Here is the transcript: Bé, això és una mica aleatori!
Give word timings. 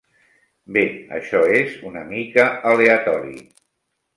Bé, 0.77 0.83
això 1.17 1.41
és 1.59 1.75
una 1.91 2.03
mica 2.15 2.47
aleatori! 2.73 3.39